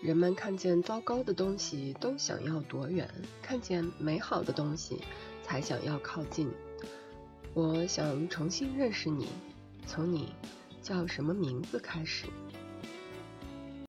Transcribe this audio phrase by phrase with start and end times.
[0.00, 3.10] 人们看见糟糕的东西都想要躲远
[3.42, 5.00] 看见美好的东西
[5.42, 6.48] 才想要靠近。
[7.52, 9.26] 我想重新认识你
[9.86, 10.32] 从你
[10.82, 12.26] 叫什么名字开始？